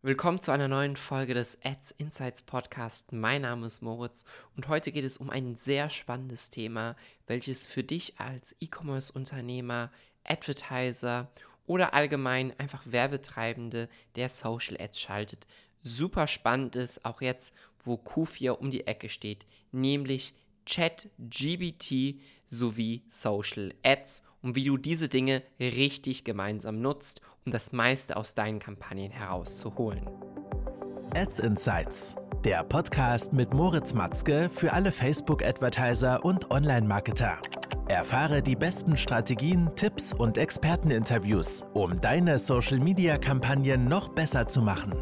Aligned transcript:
Willkommen 0.00 0.40
zu 0.40 0.52
einer 0.52 0.68
neuen 0.68 0.94
Folge 0.94 1.34
des 1.34 1.58
Ads 1.64 1.90
Insights 1.90 2.42
Podcast. 2.42 3.12
Mein 3.12 3.42
Name 3.42 3.66
ist 3.66 3.82
Moritz 3.82 4.24
und 4.56 4.68
heute 4.68 4.92
geht 4.92 5.02
es 5.02 5.16
um 5.16 5.28
ein 5.28 5.56
sehr 5.56 5.90
spannendes 5.90 6.50
Thema, 6.50 6.94
welches 7.26 7.66
für 7.66 7.82
dich 7.82 8.20
als 8.20 8.54
E-Commerce-Unternehmer, 8.60 9.90
Advertiser 10.22 11.32
oder 11.66 11.94
allgemein 11.94 12.54
einfach 12.60 12.84
Werbetreibende, 12.86 13.88
der 14.14 14.28
Social 14.28 14.80
Ads 14.80 15.00
schaltet, 15.00 15.48
super 15.82 16.28
spannend 16.28 16.76
ist, 16.76 17.04
auch 17.04 17.20
jetzt, 17.20 17.52
wo 17.82 17.94
Q4 17.94 18.50
um 18.50 18.70
die 18.70 18.86
Ecke 18.86 19.08
steht, 19.08 19.46
nämlich 19.72 20.32
ChatGBT 20.68 22.20
sowie 22.46 23.02
Social 23.08 23.72
Ads 23.82 24.22
und 24.42 24.54
wie 24.54 24.64
du 24.64 24.76
diese 24.76 25.08
Dinge 25.08 25.42
richtig 25.58 26.24
gemeinsam 26.24 26.80
nutzt, 26.80 27.20
um 27.44 27.52
das 27.52 27.72
meiste 27.72 28.16
aus 28.16 28.34
deinen 28.34 28.58
Kampagnen 28.58 29.10
herauszuholen. 29.10 30.06
Ads 31.14 31.38
Insights, 31.40 32.14
der 32.44 32.62
Podcast 32.64 33.32
mit 33.32 33.54
Moritz 33.54 33.94
Matzke 33.94 34.50
für 34.50 34.72
alle 34.72 34.92
Facebook-Advertiser 34.92 36.24
und 36.24 36.50
Online-Marketer. 36.50 37.38
Erfahre 37.88 38.42
die 38.42 38.56
besten 38.56 38.98
Strategien, 38.98 39.70
Tipps 39.74 40.12
und 40.12 40.36
Experteninterviews, 40.36 41.64
um 41.72 41.98
deine 41.98 42.38
Social-Media-Kampagnen 42.38 43.86
noch 43.86 44.10
besser 44.10 44.46
zu 44.46 44.60
machen. 44.60 44.92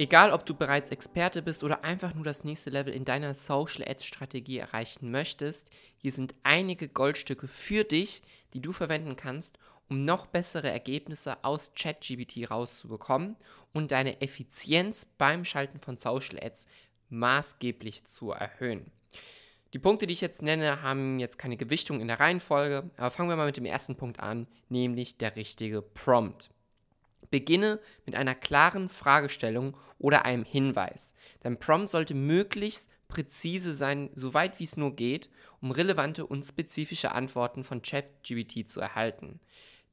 Egal, 0.00 0.30
ob 0.30 0.46
du 0.46 0.54
bereits 0.54 0.92
Experte 0.92 1.42
bist 1.42 1.64
oder 1.64 1.82
einfach 1.82 2.14
nur 2.14 2.22
das 2.22 2.44
nächste 2.44 2.70
Level 2.70 2.94
in 2.94 3.04
deiner 3.04 3.34
Social 3.34 3.84
Ads 3.84 4.04
Strategie 4.04 4.58
erreichen 4.58 5.10
möchtest, 5.10 5.70
hier 5.96 6.12
sind 6.12 6.36
einige 6.44 6.86
Goldstücke 6.86 7.48
für 7.48 7.82
dich, 7.82 8.22
die 8.54 8.60
du 8.60 8.70
verwenden 8.70 9.16
kannst, 9.16 9.58
um 9.88 10.02
noch 10.02 10.26
bessere 10.26 10.70
Ergebnisse 10.70 11.42
aus 11.42 11.72
ChatGPT 11.74 12.48
rauszubekommen 12.48 13.34
und 13.72 13.90
deine 13.90 14.20
Effizienz 14.20 15.04
beim 15.04 15.44
Schalten 15.44 15.80
von 15.80 15.96
Social 15.96 16.38
Ads 16.40 16.68
maßgeblich 17.08 18.04
zu 18.04 18.30
erhöhen. 18.30 18.92
Die 19.72 19.80
Punkte, 19.80 20.06
die 20.06 20.14
ich 20.14 20.20
jetzt 20.20 20.42
nenne, 20.42 20.80
haben 20.80 21.18
jetzt 21.18 21.38
keine 21.38 21.56
Gewichtung 21.56 22.00
in 22.00 22.06
der 22.06 22.20
Reihenfolge, 22.20 22.88
aber 22.96 23.10
fangen 23.10 23.30
wir 23.30 23.36
mal 23.36 23.46
mit 23.46 23.56
dem 23.56 23.64
ersten 23.64 23.96
Punkt 23.96 24.20
an, 24.20 24.46
nämlich 24.68 25.18
der 25.18 25.34
richtige 25.34 25.82
Prompt. 25.82 26.50
Beginne 27.30 27.80
mit 28.06 28.14
einer 28.14 28.34
klaren 28.34 28.88
Fragestellung 28.88 29.76
oder 29.98 30.24
einem 30.24 30.44
Hinweis. 30.44 31.14
Dein 31.40 31.58
Prompt 31.58 31.90
sollte 31.90 32.14
möglichst 32.14 32.88
präzise 33.08 33.74
sein, 33.74 34.10
soweit 34.14 34.60
wie 34.60 34.64
es 34.64 34.76
nur 34.76 34.94
geht, 34.94 35.30
um 35.60 35.70
relevante 35.70 36.26
und 36.26 36.44
spezifische 36.44 37.12
Antworten 37.12 37.64
von 37.64 37.82
ChatGPT 37.82 38.68
zu 38.68 38.80
erhalten. 38.80 39.40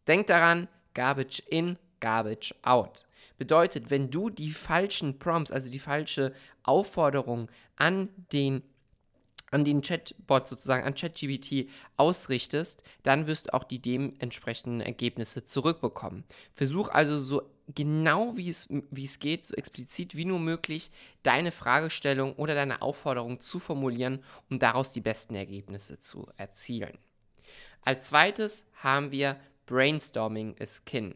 Denk 0.07 0.27
daran, 0.27 0.67
Garbage 0.93 1.41
in, 1.49 1.79
Garbage 1.99 2.53
out. 2.61 3.07
Bedeutet, 3.37 3.89
wenn 3.89 4.11
du 4.11 4.29
die 4.29 4.51
falschen 4.51 5.17
Prompts, 5.17 5.51
also 5.51 5.69
die 5.69 5.79
falsche 5.79 6.33
Aufforderung 6.63 7.49
an 7.75 8.09
den 8.31 8.63
an 9.51 9.65
den 9.65 9.81
Chatbot 9.81 10.47
sozusagen, 10.47 10.83
an 10.83 10.95
ChatGBT 10.95 11.69
ausrichtest, 11.97 12.83
dann 13.03 13.27
wirst 13.27 13.47
du 13.47 13.53
auch 13.53 13.63
die 13.63 13.81
dementsprechenden 13.81 14.81
Ergebnisse 14.81 15.43
zurückbekommen. 15.43 16.23
Versuch 16.51 16.89
also 16.89 17.19
so 17.19 17.43
genau 17.73 18.37
wie 18.37 18.49
es, 18.49 18.67
wie 18.91 19.05
es 19.05 19.19
geht, 19.19 19.45
so 19.45 19.55
explizit 19.55 20.15
wie 20.15 20.25
nur 20.25 20.39
möglich, 20.39 20.91
deine 21.23 21.51
Fragestellung 21.51 22.33
oder 22.35 22.53
deine 22.53 22.81
Aufforderung 22.81 23.39
zu 23.39 23.59
formulieren, 23.59 24.23
um 24.49 24.59
daraus 24.59 24.93
die 24.93 25.01
besten 25.01 25.35
Ergebnisse 25.35 25.99
zu 25.99 26.27
erzielen. 26.37 26.97
Als 27.81 28.07
zweites 28.07 28.67
haben 28.75 29.11
wir 29.11 29.39
Brainstorming 29.65 30.55
is 30.57 30.85
Kin. 30.85 31.15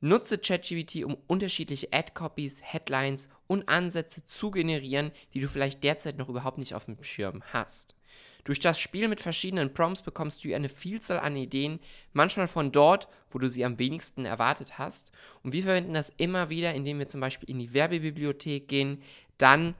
Nutze 0.00 0.38
ChatGPT, 0.38 1.04
um 1.04 1.18
unterschiedliche 1.26 1.92
Ad-Copies, 1.92 2.62
Headlines 2.64 3.28
und 3.46 3.68
Ansätze 3.68 4.24
zu 4.24 4.50
generieren, 4.50 5.12
die 5.34 5.40
du 5.40 5.48
vielleicht 5.48 5.84
derzeit 5.84 6.16
noch 6.16 6.28
überhaupt 6.28 6.58
nicht 6.58 6.74
auf 6.74 6.86
dem 6.86 7.02
Schirm 7.02 7.42
hast. 7.52 7.94
Durch 8.44 8.60
das 8.60 8.80
Spiel 8.80 9.08
mit 9.08 9.20
verschiedenen 9.20 9.74
Prompts 9.74 10.02
bekommst 10.02 10.42
du 10.42 10.54
eine 10.54 10.70
Vielzahl 10.70 11.20
an 11.20 11.36
Ideen, 11.36 11.78
manchmal 12.14 12.48
von 12.48 12.72
dort, 12.72 13.08
wo 13.30 13.38
du 13.38 13.50
sie 13.50 13.64
am 13.64 13.78
wenigsten 13.78 14.24
erwartet 14.24 14.78
hast. 14.78 15.12
Und 15.42 15.52
wir 15.52 15.62
verwenden 15.62 15.92
das 15.92 16.10
immer 16.16 16.48
wieder, 16.48 16.74
indem 16.74 16.98
wir 16.98 17.08
zum 17.08 17.20
Beispiel 17.20 17.50
in 17.50 17.58
die 17.58 17.74
Werbebibliothek 17.74 18.66
gehen, 18.68 19.02
dann 19.36 19.74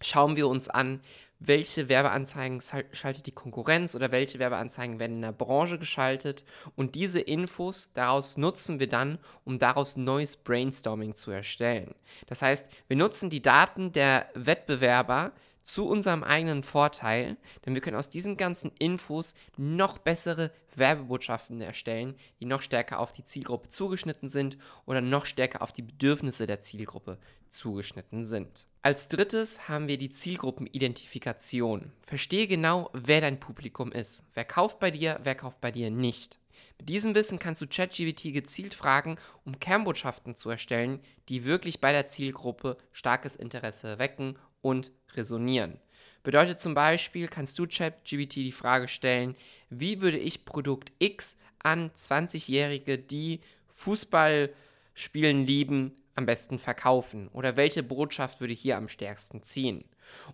schauen 0.00 0.36
wir 0.36 0.48
uns 0.48 0.68
an, 0.68 1.00
welche 1.40 1.88
Werbeanzeigen 1.88 2.60
schaltet 2.92 3.26
die 3.26 3.32
Konkurrenz 3.32 3.94
oder 3.94 4.12
welche 4.12 4.38
Werbeanzeigen 4.38 4.98
werden 4.98 5.16
in 5.16 5.22
der 5.22 5.32
Branche 5.32 5.78
geschaltet. 5.78 6.44
Und 6.76 6.94
diese 6.94 7.20
Infos 7.20 7.92
daraus 7.94 8.36
nutzen 8.36 8.78
wir 8.78 8.88
dann, 8.88 9.18
um 9.44 9.58
daraus 9.58 9.96
neues 9.96 10.36
Brainstorming 10.36 11.14
zu 11.14 11.30
erstellen. 11.30 11.94
Das 12.26 12.42
heißt, 12.42 12.70
wir 12.88 12.96
nutzen 12.96 13.30
die 13.30 13.40
Daten 13.40 13.92
der 13.92 14.28
Wettbewerber, 14.34 15.32
zu 15.70 15.86
unserem 15.86 16.24
eigenen 16.24 16.64
Vorteil, 16.64 17.36
denn 17.64 17.74
wir 17.74 17.80
können 17.80 17.96
aus 17.96 18.10
diesen 18.10 18.36
ganzen 18.36 18.72
Infos 18.80 19.34
noch 19.56 19.98
bessere 19.98 20.50
Werbebotschaften 20.74 21.60
erstellen, 21.60 22.16
die 22.40 22.46
noch 22.46 22.60
stärker 22.60 22.98
auf 22.98 23.12
die 23.12 23.24
Zielgruppe 23.24 23.68
zugeschnitten 23.68 24.28
sind 24.28 24.58
oder 24.84 25.00
noch 25.00 25.26
stärker 25.26 25.62
auf 25.62 25.72
die 25.72 25.82
Bedürfnisse 25.82 26.48
der 26.48 26.60
Zielgruppe 26.60 27.18
zugeschnitten 27.48 28.24
sind. 28.24 28.66
Als 28.82 29.06
drittes 29.06 29.68
haben 29.68 29.86
wir 29.86 29.98
die 29.98 30.10
Zielgruppenidentifikation. 30.10 31.92
Verstehe 32.04 32.48
genau, 32.48 32.90
wer 32.92 33.20
dein 33.20 33.38
Publikum 33.38 33.92
ist. 33.92 34.24
Wer 34.34 34.44
kauft 34.44 34.80
bei 34.80 34.90
dir, 34.90 35.20
wer 35.22 35.36
kauft 35.36 35.60
bei 35.60 35.70
dir 35.70 35.90
nicht. 35.90 36.40
Mit 36.78 36.88
diesem 36.88 37.14
Wissen 37.14 37.38
kannst 37.38 37.60
du 37.60 37.66
ChatGPT 37.66 38.32
gezielt 38.32 38.74
fragen, 38.74 39.16
um 39.44 39.60
Kernbotschaften 39.60 40.34
zu 40.34 40.50
erstellen, 40.50 41.00
die 41.28 41.44
wirklich 41.44 41.80
bei 41.80 41.92
der 41.92 42.06
Zielgruppe 42.06 42.78
starkes 42.92 43.36
Interesse 43.36 43.98
wecken 43.98 44.38
und 44.62 44.92
resonieren. 45.14 45.78
Bedeutet 46.22 46.60
zum 46.60 46.74
Beispiel, 46.74 47.28
kannst 47.28 47.58
du 47.58 47.66
ChatGPT 47.66 48.36
die 48.36 48.52
Frage 48.52 48.88
stellen, 48.88 49.36
wie 49.70 50.00
würde 50.00 50.18
ich 50.18 50.44
Produkt 50.44 50.92
X 50.98 51.38
an 51.60 51.90
20-Jährige, 51.90 52.98
die 52.98 53.40
Fußball 53.74 54.50
spielen 54.94 55.46
lieben, 55.46 55.96
am 56.14 56.26
besten 56.26 56.58
verkaufen? 56.58 57.28
Oder 57.28 57.56
welche 57.56 57.82
Botschaft 57.82 58.40
würde 58.40 58.52
hier 58.52 58.76
am 58.76 58.88
stärksten 58.88 59.42
ziehen? 59.42 59.84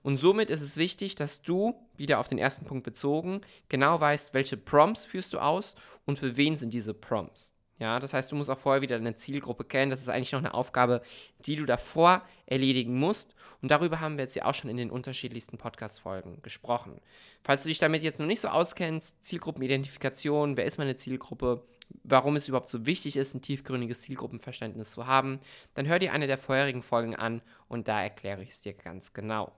Und 0.03 0.17
somit 0.17 0.51
ist 0.51 0.63
es 0.63 0.77
wichtig, 0.77 1.15
dass 1.15 1.43
du, 1.43 1.75
wieder 1.97 2.19
auf 2.19 2.29
den 2.29 2.39
ersten 2.39 2.65
Punkt 2.65 2.85
bezogen, 2.85 3.43
genau 3.69 4.01
weißt, 4.01 4.35
welche 4.35 4.57
Prompts 4.57 5.05
führst 5.05 5.33
du 5.35 5.39
aus 5.39 5.77
und 6.05 6.19
für 6.19 6.37
wen 6.37 6.57
sind 6.57 6.73
diese 6.73 6.95
Prompts. 6.95 7.56
Ja, 7.79 8.01
das 8.01 8.15
heißt, 8.15 8.33
du 8.33 8.37
musst 8.37 8.49
auch 8.49 8.59
vorher 8.59 8.81
wieder 8.81 8.97
deine 8.97 9.17
Zielgruppe 9.17 9.65
kennen. 9.65 9.91
Das 9.91 10.01
ist 10.01 10.09
eigentlich 10.09 10.33
noch 10.33 10.39
eine 10.39 10.55
Aufgabe, 10.55 11.03
die 11.41 11.57
du 11.57 11.67
davor 11.67 12.23
erledigen 12.47 12.99
musst. 12.99 13.35
Und 13.61 13.71
darüber 13.71 14.01
haben 14.01 14.17
wir 14.17 14.23
jetzt 14.25 14.35
ja 14.35 14.47
auch 14.47 14.55
schon 14.55 14.71
in 14.71 14.79
den 14.79 14.91
unterschiedlichsten 14.91 15.59
Podcast-Folgen 15.59 16.41
gesprochen. 16.41 17.01
Falls 17.45 17.63
du 17.63 17.69
dich 17.69 17.79
damit 17.79 18.03
jetzt 18.03 18.19
noch 18.19 18.27
nicht 18.27 18.41
so 18.41 18.49
auskennst, 18.49 19.23
Zielgruppenidentifikation, 19.23 20.57
wer 20.57 20.65
ist 20.65 20.79
meine 20.79 20.97
Zielgruppe, 20.97 21.67
warum 22.03 22.37
es 22.37 22.49
überhaupt 22.49 22.71
so 22.71 22.87
wichtig 22.87 23.17
ist, 23.17 23.35
ein 23.35 23.43
tiefgründiges 23.43 24.01
Zielgruppenverständnis 24.01 24.93
zu 24.93 25.07
haben, 25.07 25.39
dann 25.75 25.87
hör 25.87 25.99
dir 25.99 26.13
eine 26.13 26.27
der 26.27 26.39
vorherigen 26.39 26.83
Folgen 26.83 27.15
an 27.15 27.43
und 27.69 27.89
da 27.89 28.03
erkläre 28.03 28.43
ich 28.43 28.51
es 28.51 28.63
dir 28.63 28.73
ganz 28.73 29.13
genau. 29.13 29.53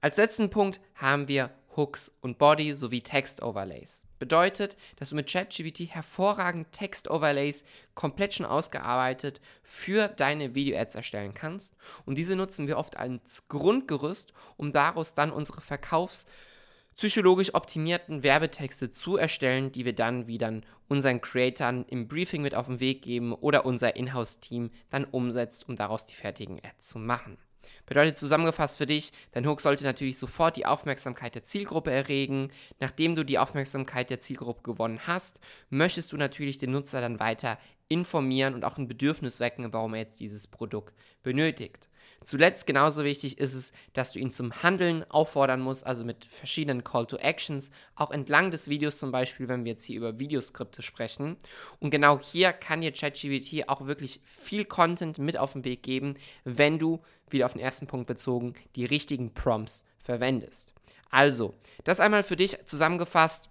Als 0.00 0.18
letzten 0.18 0.50
Punkt 0.50 0.80
haben 0.94 1.26
wir 1.26 1.50
Hooks 1.76 2.16
und 2.20 2.38
Body 2.38 2.74
sowie 2.74 3.02
Text-Overlays. 3.02 4.06
Bedeutet, 4.18 4.76
dass 4.96 5.10
du 5.10 5.16
mit 5.16 5.30
ChatGPT 5.30 5.94
hervorragend 5.94 6.72
Text-Overlays 6.72 7.64
komplett 7.94 8.34
schon 8.34 8.46
ausgearbeitet 8.46 9.40
für 9.62 10.08
deine 10.08 10.54
Video-Ads 10.54 10.94
erstellen 10.94 11.34
kannst. 11.34 11.76
Und 12.04 12.16
diese 12.16 12.36
nutzen 12.36 12.66
wir 12.66 12.78
oft 12.78 12.96
als 12.96 13.48
Grundgerüst, 13.48 14.32
um 14.56 14.72
daraus 14.72 15.14
dann 15.14 15.30
unsere 15.30 15.60
verkaufspsychologisch 15.60 17.54
optimierten 17.54 18.22
Werbetexte 18.22 18.90
zu 18.90 19.16
erstellen, 19.16 19.72
die 19.72 19.84
wir 19.84 19.94
dann 19.94 20.26
wieder 20.26 20.60
unseren 20.88 21.20
Creatoren 21.20 21.84
im 21.86 22.08
Briefing 22.08 22.42
mit 22.42 22.54
auf 22.54 22.66
den 22.66 22.80
Weg 22.80 23.02
geben 23.02 23.32
oder 23.32 23.66
unser 23.66 23.96
Inhouse-Team 23.96 24.70
dann 24.90 25.04
umsetzt, 25.04 25.68
um 25.68 25.76
daraus 25.76 26.06
die 26.06 26.14
fertigen 26.14 26.58
Ads 26.64 26.88
zu 26.88 26.98
machen. 26.98 27.38
Bedeutet 27.86 28.18
zusammengefasst 28.18 28.78
für 28.78 28.86
dich, 28.86 29.12
dein 29.32 29.46
Hook 29.46 29.60
sollte 29.60 29.84
natürlich 29.84 30.18
sofort 30.18 30.56
die 30.56 30.66
Aufmerksamkeit 30.66 31.34
der 31.34 31.44
Zielgruppe 31.44 31.90
erregen. 31.90 32.50
Nachdem 32.80 33.14
du 33.14 33.24
die 33.24 33.38
Aufmerksamkeit 33.38 34.10
der 34.10 34.20
Zielgruppe 34.20 34.62
gewonnen 34.62 35.00
hast, 35.06 35.40
möchtest 35.70 36.12
du 36.12 36.16
natürlich 36.16 36.58
den 36.58 36.72
Nutzer 36.72 37.00
dann 37.00 37.20
weiter 37.20 37.58
informieren 37.88 38.54
und 38.54 38.64
auch 38.64 38.78
ein 38.78 38.88
Bedürfnis 38.88 39.40
wecken, 39.40 39.72
warum 39.72 39.94
er 39.94 40.00
jetzt 40.00 40.20
dieses 40.20 40.46
Produkt 40.46 40.94
benötigt. 41.22 41.88
Zuletzt 42.22 42.66
genauso 42.66 43.04
wichtig 43.04 43.38
ist 43.38 43.54
es, 43.54 43.72
dass 43.92 44.12
du 44.12 44.18
ihn 44.18 44.30
zum 44.30 44.62
Handeln 44.62 45.08
auffordern 45.10 45.60
musst, 45.60 45.86
also 45.86 46.04
mit 46.04 46.24
verschiedenen 46.24 46.82
Call 46.82 47.06
to 47.06 47.16
Actions, 47.16 47.70
auch 47.94 48.10
entlang 48.10 48.50
des 48.50 48.68
Videos 48.68 48.98
zum 48.98 49.12
Beispiel, 49.12 49.48
wenn 49.48 49.64
wir 49.64 49.72
jetzt 49.72 49.84
hier 49.84 49.98
über 49.98 50.18
Videoskripte 50.18 50.82
sprechen. 50.82 51.36
Und 51.78 51.90
genau 51.90 52.18
hier 52.18 52.52
kann 52.52 52.80
dir 52.80 52.92
ChatGPT 52.92 53.68
auch 53.68 53.86
wirklich 53.86 54.20
viel 54.24 54.64
Content 54.64 55.18
mit 55.18 55.36
auf 55.36 55.52
den 55.52 55.64
Weg 55.64 55.82
geben, 55.82 56.14
wenn 56.44 56.78
du, 56.78 57.02
wieder 57.28 57.46
auf 57.46 57.52
den 57.52 57.62
ersten 57.62 57.86
Punkt 57.86 58.06
bezogen, 58.06 58.54
die 58.76 58.84
richtigen 58.84 59.34
Prompts 59.34 59.84
verwendest. 60.02 60.74
Also, 61.10 61.54
das 61.84 62.00
einmal 62.00 62.22
für 62.22 62.36
dich 62.36 62.56
zusammengefasst 62.66 63.50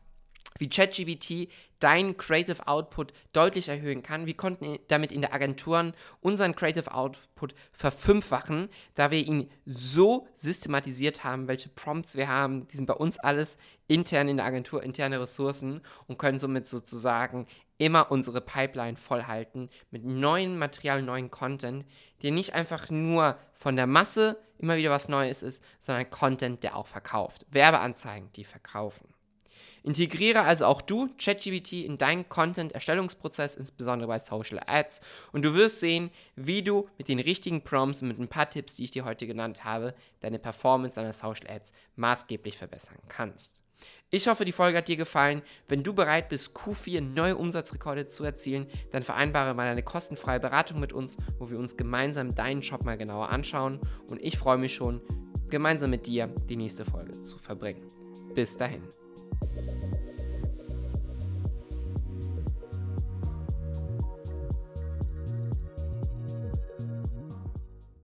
wie 0.58 0.70
ChatGBT 0.70 1.50
deinen 1.80 2.18
Creative 2.18 2.68
Output 2.68 3.14
deutlich 3.34 3.70
erhöhen 3.70 4.02
kann. 4.02 4.26
Wir 4.26 4.36
konnten 4.36 4.80
damit 4.88 5.12
in 5.12 5.22
der 5.22 5.34
Agenturen 5.34 5.94
unseren 6.22 6.56
Creative 6.56 6.94
Output 6.94 7.54
verfünffachen, 7.74 8.70
da 8.96 9.12
wir 9.12 9.20
ihn 9.20 9.50
so 9.66 10.28
systematisiert 10.34 11.24
haben, 11.24 11.48
welche 11.48 11.70
Prompts 11.70 12.16
wir 12.16 12.28
haben. 12.28 12.68
Die 12.70 12.78
sind 12.78 12.86
bei 12.86 12.94
uns 12.94 13.18
alles 13.20 13.58
intern 13.88 14.30
in 14.30 14.38
der 14.38 14.46
Agentur, 14.46 14.82
interne 14.82 15.20
Ressourcen 15.20 15.82
und 16.08 16.18
können 16.18 16.40
somit 16.40 16.66
sozusagen 16.66 17.46
immer 17.78 18.10
unsere 18.12 18.42
Pipeline 18.42 18.98
vollhalten 18.98 19.70
mit 19.92 20.06
neuen 20.06 20.58
Material, 20.58 21.02
neuen 21.02 21.30
Content, 21.30 21.86
der 22.24 22.32
nicht 22.32 22.54
einfach 22.54 22.90
nur 22.90 23.38
von 23.54 23.76
der 23.76 23.88
Masse 23.88 24.38
immer 24.58 24.78
wieder 24.78 24.90
was 24.90 25.10
Neues 25.10 25.44
ist, 25.44 25.64
sondern 25.82 26.10
Content, 26.10 26.64
der 26.64 26.78
auch 26.78 26.88
verkauft. 26.88 27.46
Werbeanzeigen, 27.50 28.32
die 28.34 28.46
verkaufen. 28.46 29.15
Integriere 29.86 30.42
also 30.42 30.66
auch 30.66 30.82
du 30.82 31.10
ChatGPT 31.20 31.74
in 31.74 32.00
deinen 32.00 32.28
Content-Erstellungsprozess, 32.28 33.56
insbesondere 33.56 34.08
bei 34.08 34.18
Social 34.18 34.60
Ads, 34.66 35.00
und 35.32 35.46
du 35.46 35.54
wirst 35.54 35.80
sehen, 35.80 36.10
wie 36.36 36.64
du 36.64 36.90
mit 36.98 37.08
den 37.08 37.20
richtigen 37.20 37.64
Prompts 37.64 38.02
und 38.02 38.08
mit 38.08 38.20
ein 38.20 38.28
paar 38.28 38.50
Tipps, 38.50 38.76
die 38.76 38.86
ich 38.86 38.92
dir 38.92 39.06
heute 39.06 39.28
genannt 39.28 39.64
habe, 39.64 39.94
deine 40.22 40.40
Performance 40.40 40.96
deiner 40.96 41.14
Social 41.14 41.48
Ads 41.48 41.74
maßgeblich 41.98 42.58
verbessern 42.58 42.98
kannst. 43.10 43.64
Ich 44.10 44.28
hoffe, 44.28 44.46
die 44.46 44.52
Folge 44.52 44.78
hat 44.78 44.88
dir 44.88 44.98
gefallen. 44.98 45.44
Wenn 45.68 45.84
du 45.84 45.94
bereit 45.94 46.30
bist, 46.30 46.58
Q4 46.58 47.02
neue 47.02 47.36
Umsatzrekorde 47.36 48.08
zu 48.08 48.24
erzielen, 48.24 48.68
dann 48.92 49.04
vereinbare 49.04 49.54
mal 49.54 49.68
eine 49.68 49.84
kostenfreie 49.84 50.40
Beratung 50.40 50.80
mit 50.80 50.94
uns, 50.94 51.18
wo 51.38 51.52
wir 51.52 51.60
uns 51.60 51.78
gemeinsam 51.78 52.34
deinen 52.34 52.64
Shop 52.64 52.86
mal 52.86 52.98
genauer 52.98 53.30
anschauen. 53.30 53.80
Und 54.08 54.22
ich 54.22 54.38
freue 54.38 54.58
mich 54.58 54.74
schon, 54.74 55.02
gemeinsam 55.50 55.92
mit 55.92 56.08
dir 56.08 56.28
die 56.50 56.56
nächste 56.56 56.86
Folge 56.86 57.22
zu 57.22 57.38
verbringen. 57.38 57.86
Bis 58.34 58.58
dahin. 58.58 58.82
Thank 59.32 59.96
you. 59.96 60.05